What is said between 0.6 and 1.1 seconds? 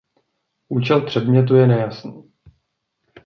Účel